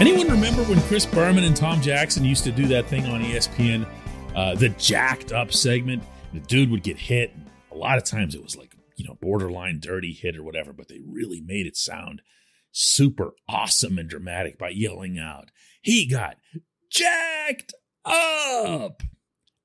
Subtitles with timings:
[0.00, 3.86] Anyone remember when Chris Berman and Tom Jackson used to do that thing on ESPN,
[4.34, 6.02] uh, the jacked up segment?
[6.32, 7.32] The dude would get hit.
[7.70, 10.88] A lot of times it was like, you know, borderline dirty hit or whatever, but
[10.88, 12.22] they really made it sound
[12.72, 16.36] super awesome and dramatic by yelling out, he got
[16.90, 17.72] jacked
[18.04, 19.02] up.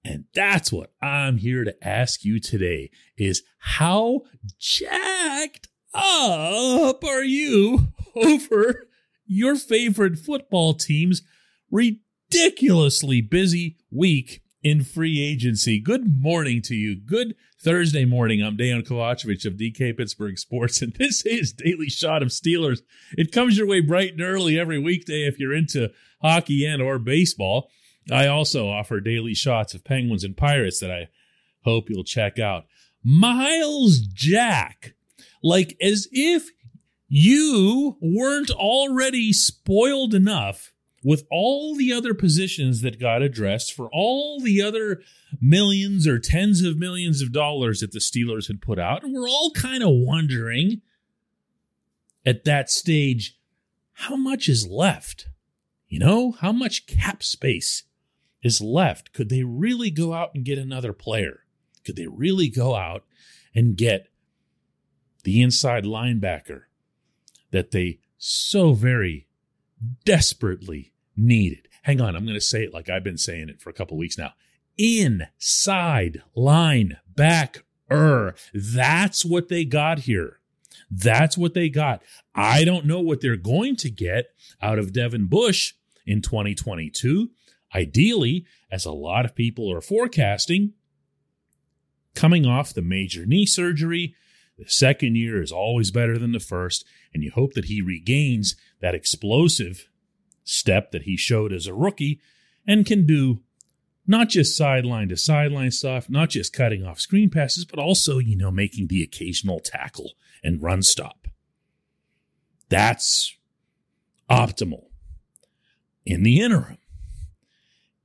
[0.06, 4.22] And that's what I'm here to ask you today is how
[4.60, 8.89] jacked up are you over
[9.30, 11.22] your favorite football team's
[11.72, 15.80] ridiculously busy week in free agency.
[15.80, 16.96] Good morning to you.
[16.96, 18.42] Good Thursday morning.
[18.42, 22.80] I'm Dejan Kovacevic of DK Pittsburgh Sports, and this is Daily Shot of Steelers.
[23.18, 26.98] It comes your way bright and early every weekday if you're into hockey and or
[26.98, 27.70] baseball.
[28.12, 31.10] I also offer daily shots of Penguins and Pirates that I
[31.64, 32.66] hope you'll check out.
[33.04, 34.96] Myles Jack,
[35.44, 36.50] like as if
[37.10, 40.72] you weren't already spoiled enough
[41.04, 45.02] with all the other positions that got addressed for all the other
[45.42, 49.04] millions or tens of millions of dollars that the Steelers had put out.
[49.04, 50.82] And we're all kind of wondering
[52.26, 53.38] at that stage
[53.94, 55.28] how much is left?
[55.88, 57.84] You know, how much cap space
[58.44, 59.14] is left?
[59.14, 61.42] Could they really go out and get another player?
[61.84, 63.04] Could they really go out
[63.56, 64.10] and get
[65.24, 66.64] the inside linebacker
[67.52, 69.28] that they so very
[70.06, 71.68] desperately needed.
[71.84, 73.98] Hang on, I'm going to say it like I've been saying it for a couple
[73.98, 74.34] weeks now.
[74.78, 78.36] Inside line back er.
[78.54, 80.40] That's what they got here.
[80.92, 82.02] That's what they got.
[82.34, 84.28] I don't know what they're going to get
[84.62, 85.74] out of Devin Bush
[86.06, 87.30] in 2022.
[87.76, 90.74] Ideally, as a lot of people are forecasting,
[92.16, 94.16] coming off the major knee surgery,
[94.60, 98.56] the second year is always better than the first, and you hope that he regains
[98.82, 99.88] that explosive
[100.44, 102.20] step that he showed as a rookie
[102.68, 103.42] and can do
[104.06, 108.36] not just sideline to sideline stuff, not just cutting off screen passes, but also, you
[108.36, 111.28] know, making the occasional tackle and run stop.
[112.68, 113.36] That's
[114.30, 114.88] optimal.
[116.06, 116.80] In the interim,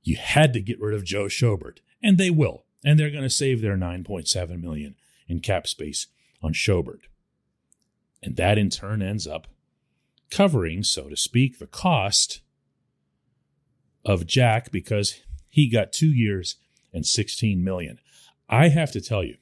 [0.03, 3.29] you had to get rid of Joe Schobert, and they will, and they're going to
[3.29, 4.95] save their 9.7 million
[5.27, 6.07] in cap space
[6.45, 7.01] on Schobert.
[8.21, 9.47] And that in turn ends up
[10.29, 12.41] covering, so to speak, the cost
[14.05, 16.57] of Jack because he got two years
[16.93, 17.99] and 16 million.
[18.47, 19.37] I have to tell you,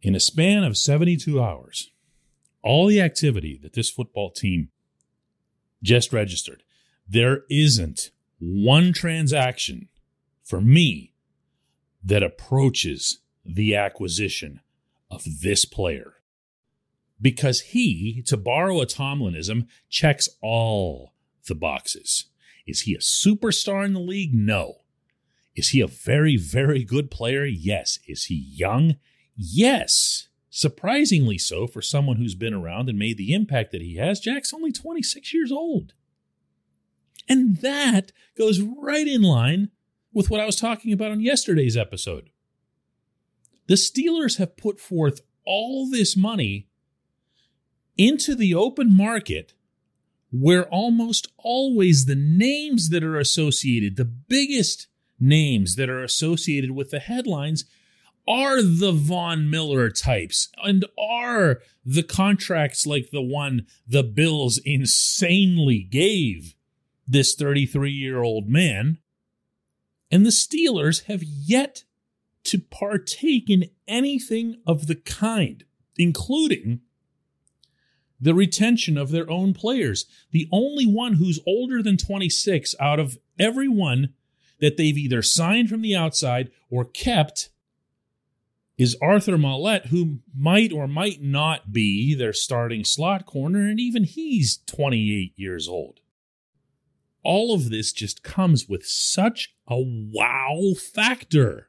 [0.00, 1.90] in a span of 72 hours,
[2.62, 4.70] all the activity that this football team
[5.82, 6.62] just registered,
[7.08, 9.88] there isn't one transaction
[10.42, 11.12] for me
[12.04, 14.60] that approaches the acquisition
[15.14, 16.14] of this player.
[17.20, 21.14] Because he, to borrow a Tomlinism, checks all
[21.46, 22.26] the boxes.
[22.66, 24.34] Is he a superstar in the league?
[24.34, 24.80] No.
[25.54, 27.44] Is he a very, very good player?
[27.44, 27.98] Yes.
[28.06, 28.96] Is he young?
[29.36, 30.28] Yes.
[30.50, 34.20] Surprisingly so for someone who's been around and made the impact that he has.
[34.20, 35.94] Jack's only 26 years old.
[37.28, 39.70] And that goes right in line
[40.12, 42.30] with what I was talking about on yesterday's episode.
[43.66, 46.68] The Steelers have put forth all this money
[47.96, 49.54] into the open market
[50.30, 54.88] where almost always the names that are associated, the biggest
[55.20, 57.64] names that are associated with the headlines,
[58.26, 65.80] are the Von Miller types and are the contracts like the one the Bills insanely
[65.80, 66.54] gave
[67.06, 68.98] this 33 year old man.
[70.10, 71.84] And the Steelers have yet
[72.44, 75.64] to partake in anything of the kind,
[75.96, 76.80] including
[78.20, 80.06] the retention of their own players.
[80.30, 84.14] The only one who's older than 26 out of everyone
[84.60, 87.50] that they've either signed from the outside or kept
[88.76, 94.04] is Arthur Maulet, who might or might not be their starting slot corner, and even
[94.04, 96.00] he's 28 years old.
[97.22, 101.68] All of this just comes with such a wow factor.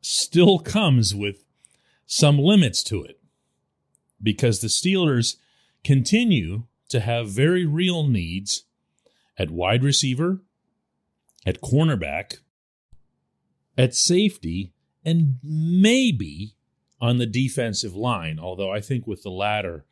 [0.00, 1.44] still comes with
[2.06, 3.20] some limits to it
[4.22, 5.36] because the Steelers
[5.84, 8.64] continue to have very real needs
[9.36, 10.40] at wide receiver,
[11.46, 12.38] at cornerback,
[13.76, 14.72] at safety,
[15.04, 16.54] and maybe
[17.00, 19.84] on the defensive line, although I think with the latter,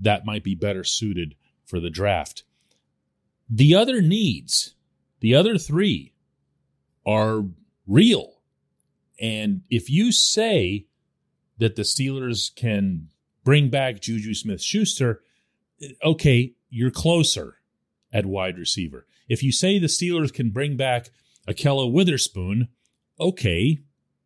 [0.00, 2.42] that might be better suited for the draft.
[3.48, 4.74] The other needs,
[5.20, 6.12] the other three,
[7.06, 7.44] are
[7.86, 8.41] real.
[9.22, 10.86] And if you say
[11.58, 13.08] that the Steelers can
[13.44, 15.22] bring back Juju Smith Schuster,
[16.04, 17.58] okay, you're closer
[18.12, 19.06] at wide receiver.
[19.28, 21.10] If you say the Steelers can bring back
[21.48, 22.68] Ahkello Witherspoon,
[23.20, 23.78] okay,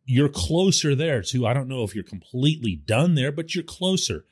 [0.03, 1.45] you're closer there too.
[1.45, 4.25] I don't know if you're completely done there, but you're closer.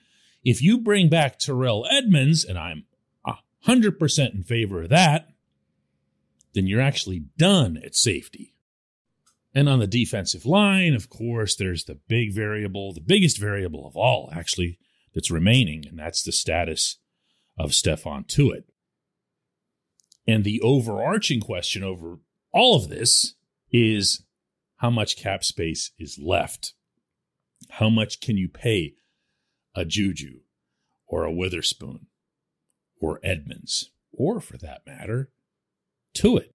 [0.44, 2.86] If you bring back Terrell Edmunds, and I'm
[3.68, 5.30] 100% in favor of that,
[6.54, 8.55] then you're actually done at safety.
[9.56, 13.96] And on the defensive line, of course, there's the big variable, the biggest variable of
[13.96, 14.78] all, actually,
[15.14, 16.98] that's remaining, and that's the status
[17.58, 18.66] of Stephon Tuitt.
[20.28, 22.20] And the overarching question over
[22.52, 23.36] all of this
[23.72, 24.24] is
[24.78, 26.74] how much cap space is left?
[27.70, 28.96] How much can you pay
[29.74, 30.42] a Juju
[31.08, 32.08] or a Witherspoon
[33.00, 35.32] or Edmunds, or for that matter,
[36.14, 36.55] Tuitt?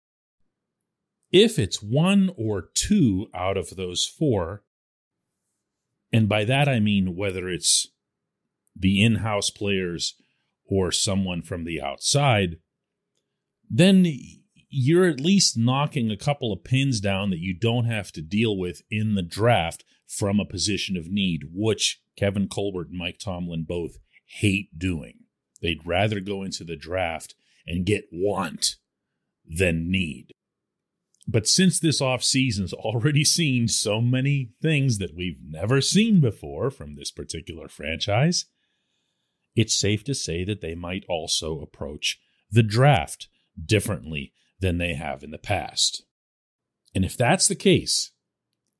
[1.32, 4.64] If it's one or two out of those four,
[6.12, 7.86] and by that I mean whether it's
[8.76, 10.14] the in house players
[10.64, 12.56] or someone from the outside,
[13.68, 14.06] then
[14.68, 18.56] you're at least knocking a couple of pins down that you don't have to deal
[18.56, 23.64] with in the draft from a position of need, which Kevin Colbert and Mike Tomlin
[23.66, 25.20] both hate doing.
[25.62, 27.34] They'd rather go into the draft
[27.66, 28.76] and get want
[29.46, 30.32] than need.
[31.30, 36.96] But since this offseason's already seen so many things that we've never seen before from
[36.96, 38.46] this particular franchise,
[39.54, 42.18] it's safe to say that they might also approach
[42.50, 43.28] the draft
[43.64, 46.02] differently than they have in the past.
[46.96, 48.10] And if that's the case,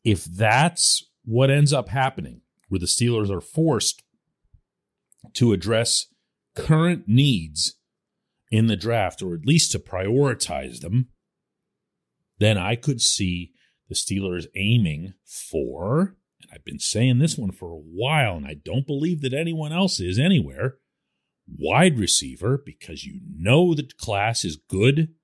[0.03, 4.03] if that's what ends up happening, where the Steelers are forced
[5.35, 6.07] to address
[6.57, 7.77] current needs
[8.51, 11.11] in the draft, or at least to prioritize them,
[12.41, 13.53] then I could see
[13.89, 18.55] the Steelers aiming for, and I've been saying this one for a while, and I
[18.55, 20.79] don't believe that anyone else is anywhere,
[21.47, 25.15] wide receiver, because you know the class is good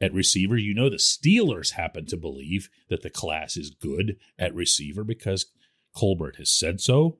[0.00, 0.56] at receiver.
[0.56, 5.46] You know the Steelers happen to believe that the class is good at receiver because
[5.94, 7.18] Colbert has said so.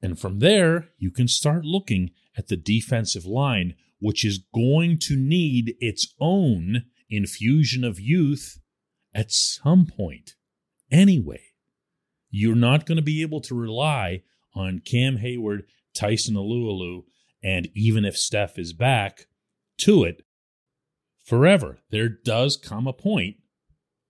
[0.00, 5.16] And from there, you can start looking at the defensive line, which is going to
[5.16, 8.60] need its own infusion of youth
[9.14, 10.34] at some point.
[10.90, 11.42] Anyway,
[12.30, 14.22] you're not going to be able to rely
[14.54, 15.62] on Cam Heyward,
[15.94, 17.02] Tyson Alualu,
[17.42, 19.26] and even if Steph is back,
[19.78, 20.20] Tuitt
[21.24, 21.78] forever.
[21.90, 23.36] There does come a point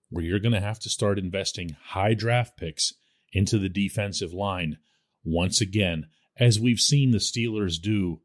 [0.09, 2.93] where you're going to have to start investing high draft picks
[3.33, 4.77] into the defensive line
[5.23, 6.07] once again,
[6.37, 8.21] as we've seen the Steelers do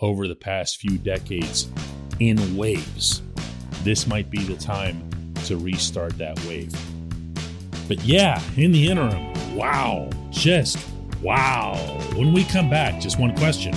[0.00, 1.68] over the past few decades
[2.18, 3.22] in waves.
[3.84, 5.08] This might be the time
[5.44, 6.74] to restart that wave.
[7.86, 10.78] But yeah, in the interim, wow, just
[11.22, 11.76] wow.
[12.14, 13.72] When we come back, just one question.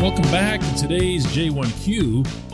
[0.00, 0.60] Welcome back.
[0.60, 2.47] to Today's J1Q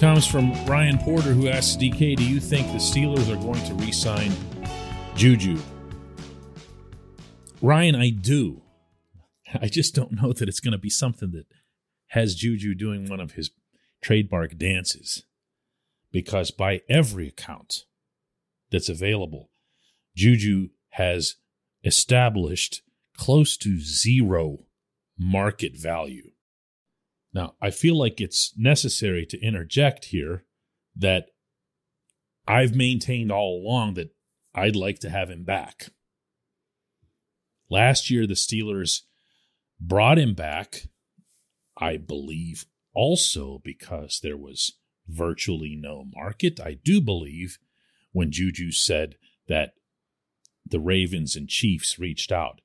[0.00, 3.74] comes from Ryan Porter, who asks DK, Do you think the Steelers are going to
[3.74, 4.32] re sign
[5.14, 5.58] Juju?
[7.60, 8.62] Ryan, I do.
[9.60, 11.44] I just don't know that it's going to be something that
[12.08, 13.50] has Juju doing one of his
[14.02, 15.24] trademark dances.
[16.10, 17.84] Because by every account
[18.70, 19.50] that's available,
[20.16, 21.36] Juju has
[21.84, 22.80] established
[23.18, 24.60] close to zero
[25.18, 26.30] market value.
[27.32, 30.44] Now, I feel like it's necessary to interject here
[30.96, 31.26] that
[32.46, 34.14] I've maintained all along that
[34.54, 35.90] I'd like to have him back.
[37.68, 39.02] Last year, the Steelers
[39.80, 40.88] brought him back,
[41.76, 44.72] I believe, also because there was
[45.06, 46.58] virtually no market.
[46.60, 47.58] I do believe
[48.12, 49.74] when Juju said that
[50.66, 52.60] the Ravens and Chiefs reached out.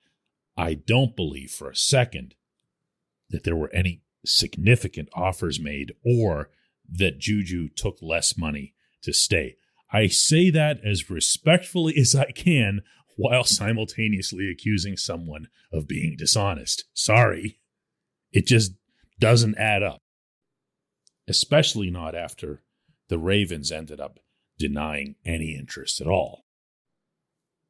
[0.58, 2.36] I don't believe for a second
[3.30, 6.50] that there were any significant offers made or
[6.90, 9.58] that Juju took less money to stay.
[9.92, 12.82] I say that as respectfully as I can
[13.18, 16.86] while simultaneously accusing someone of being dishonest.
[16.94, 17.60] Sorry.
[18.32, 18.74] It just
[19.20, 20.02] doesn't add up.
[21.28, 22.62] especially not after
[23.10, 24.20] the Ravens ended up
[24.58, 26.46] denying any interest at all.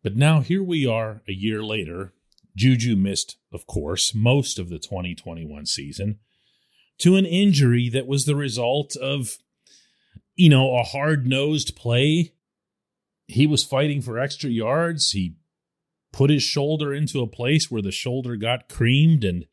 [0.03, 2.13] But now here we are a year later.
[2.55, 6.19] Juju missed, of course, most of the 2021 season
[6.99, 9.37] to an injury that was the result of,
[10.35, 12.33] you know, a hard nosed play.
[13.27, 15.11] He was fighting for extra yards.
[15.11, 15.35] He
[16.13, 19.45] put his shoulder into a place where the shoulder got creamed and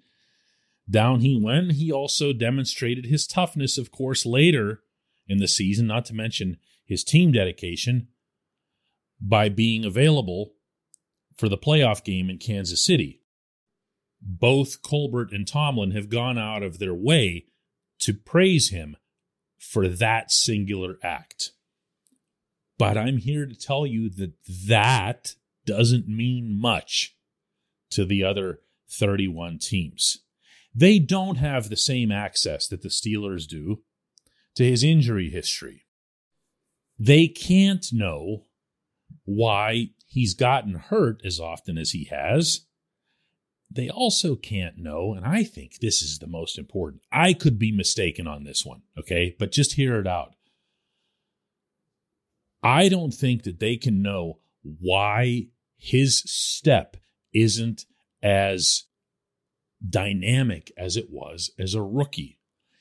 [0.88, 1.72] down he went.
[1.72, 4.82] He also demonstrated his toughness, of course, later
[5.26, 8.08] in the season, not to mention his team dedication
[9.20, 10.52] by being available
[11.37, 13.22] for the playoff game in Kansas City.
[14.23, 17.47] Both Colbert and Tomlin have gone out of their way
[18.00, 18.97] to praise him
[19.59, 21.50] for that singular act.
[22.79, 24.33] But I'm here to tell you that
[24.67, 25.35] that
[25.67, 27.17] doesn't mean much
[27.91, 28.61] to the other
[28.91, 30.19] 31 teams.
[30.75, 33.83] They don't have the same access that the Steelers do
[34.57, 35.85] to his injury history.
[36.99, 38.45] They can't know
[39.25, 42.67] why he's gotten hurt as often as he has.
[43.75, 47.02] They also can't know, and I think this is the most important.
[47.11, 49.35] I could be mistaken on this one, okay?
[49.38, 50.35] But just hear it out.
[52.62, 56.97] I don't think that they can know why his step
[57.33, 57.87] isn't
[58.23, 58.85] as
[59.88, 62.38] dynamic as it was as a rookie.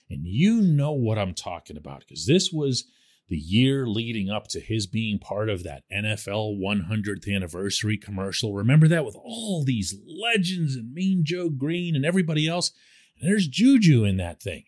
[0.10, 2.86] And you know what I'm talking about because this was
[3.32, 8.54] the year leading up to his being part of that NFL 100th anniversary commercial.
[8.54, 12.74] Remember that with all these legends and Mean Joe Greene and everybody else?
[13.18, 14.66] And there's Juju in that thing.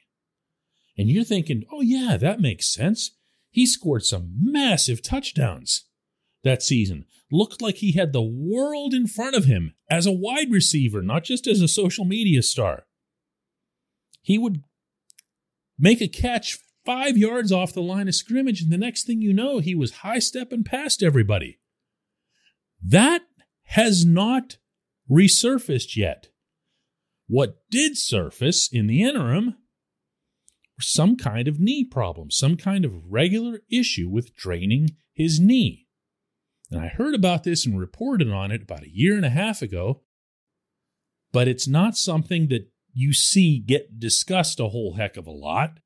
[0.98, 3.12] And you're thinking, oh, yeah, that makes sense.
[3.52, 5.84] He scored some massive touchdowns
[6.46, 7.04] that season.
[7.30, 11.26] Looked like he had the world in front of him as a wide receiver, not
[11.26, 12.86] just as a social media star.
[14.22, 14.64] He would
[15.78, 19.34] make a catch five yards off the line of scrimmage, and the next thing you
[19.34, 21.60] know, he was high stepping past everybody.
[22.82, 23.22] That
[23.64, 24.58] has not
[25.10, 26.28] resurfaced yet.
[27.28, 29.56] What did surface in the interim
[30.78, 35.88] were some kind of knee problem, some kind of regular issue with draining his knee.
[36.72, 39.62] And I heard about this and reported on it about a year and a half
[39.62, 40.02] ago,
[41.32, 45.80] but it's not something that you see get discussed a whole heck of a lot.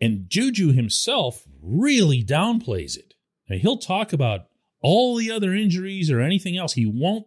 [0.00, 3.14] And Juju himself really downplays it.
[3.48, 4.46] He'll talk about
[4.80, 6.74] all the other injuries or anything else.
[6.74, 7.26] He won't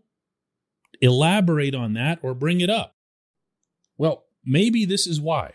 [1.01, 2.95] elaborate on that or bring it up.
[3.97, 5.53] Well, maybe this is why.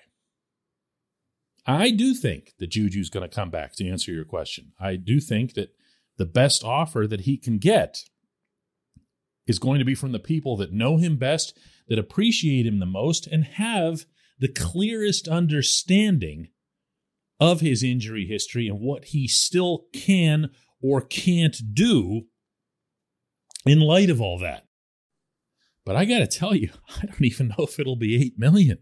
[1.66, 4.72] I do think that Juju's going to come back to answer your question.
[4.78, 5.70] I do think that
[6.16, 8.02] the best offer that he can get
[9.46, 11.56] is going to be from the people that know him best,
[11.88, 14.04] that appreciate him the most, and have
[14.38, 16.48] the clearest understanding
[17.38, 20.50] of his injury history and what he still can
[20.80, 22.22] or can't do
[23.66, 24.66] in light of all that.
[25.84, 26.70] But I got to tell you,
[27.02, 28.78] I don't even know if it'll be 8 million.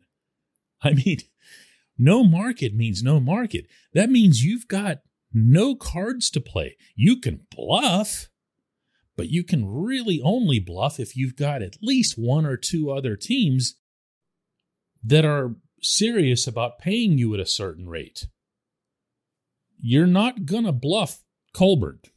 [0.83, 1.19] I mean,
[1.99, 3.67] no market means no market.
[3.93, 4.99] That means you've got
[5.33, 6.77] no cards to play.
[6.95, 8.29] You can bluff,
[9.17, 13.17] but you can really only bluff if you've got at least one or two other
[13.17, 13.77] teams
[15.03, 18.27] that are serious about paying you at a certain rate
[19.87, 21.19] you're not going to bluff
[21.53, 22.09] Colbert.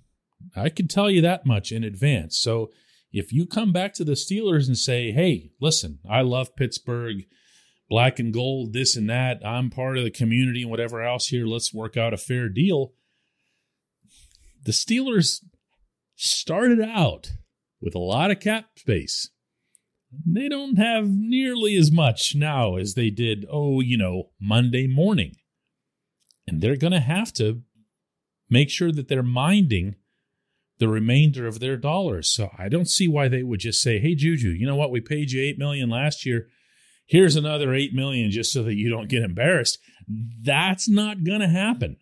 [0.56, 2.38] I can tell you that much in advance.
[2.38, 2.72] So
[3.12, 7.26] if you come back to the Steelers and say, hey, listen, I love Pittsburgh,
[7.90, 11.46] black and gold, this and that, I'm part of the community and whatever else here,
[11.46, 12.94] let's work out a fair deal.
[14.64, 15.44] The Steelers
[16.16, 17.34] started out
[17.82, 19.30] with a lot of cap space.
[20.26, 25.36] They don't have nearly as much now as they did, oh, you know, Monday morning
[26.48, 27.62] and they're going to have to
[28.50, 29.96] make sure that they're minding
[30.80, 32.30] the remainder of their dollars.
[32.30, 34.92] So I don't see why they would just say, "Hey Juju, you know what?
[34.92, 36.48] We paid you 8 million last year.
[37.06, 41.48] Here's another 8 million just so that you don't get embarrassed." That's not going to
[41.48, 41.98] happen.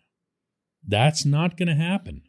[0.86, 2.22] That's not going to happen.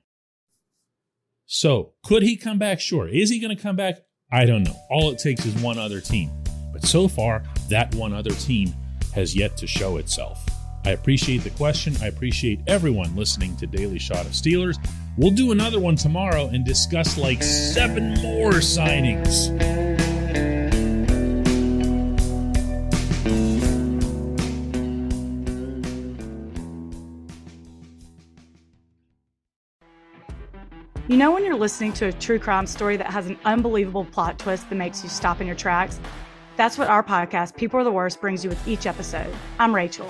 [1.45, 2.79] So, could he come back?
[2.79, 3.07] Sure.
[3.07, 3.99] Is he going to come back?
[4.31, 4.75] I don't know.
[4.89, 6.31] All it takes is one other team.
[6.73, 8.73] But so far, that one other team
[9.13, 10.43] has yet to show itself.
[10.87, 11.97] I appreciate the question.
[12.01, 14.77] I appreciate everyone listening to Daily Shot of Steelers.
[15.17, 19.49] We'll do another one tomorrow and discuss like seven more signings.
[31.09, 34.39] You know, when you're listening to a true crime story that has an unbelievable plot
[34.39, 35.99] twist that makes you stop in your tracks?
[36.55, 39.35] That's what our podcast, People Are the Worst, brings you with each episode.
[39.59, 40.09] I'm Rachel.